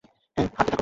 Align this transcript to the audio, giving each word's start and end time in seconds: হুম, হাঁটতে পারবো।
হুম, 0.37 0.47
হাঁটতে 0.57 0.71
পারবো। 0.71 0.79